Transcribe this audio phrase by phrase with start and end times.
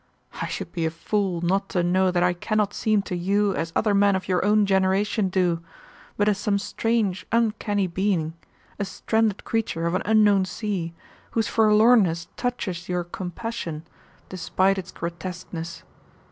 [0.41, 3.71] I should be a fool not to know that I cannot seem to you as
[3.75, 5.61] other men of your own generation do,
[6.17, 8.33] but as some strange uncanny being,
[8.79, 10.95] a stranded creature of an unknown sea,
[11.37, 13.83] whose forlornness touches your compassion
[14.27, 15.83] despite its grotesqueness.